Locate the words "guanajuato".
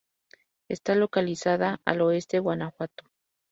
2.39-3.03